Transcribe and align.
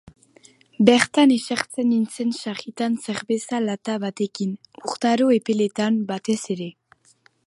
Bertan 0.89 1.33
esertzen 1.33 1.87
nintzen 1.91 2.31
sarritan 2.43 2.95
zerbeza 3.05 3.61
lata 3.67 3.97
batekin, 4.05 4.55
urtaro 4.91 5.29
epeletan 5.41 6.05
batez 6.13 6.39
ere. 6.57 6.69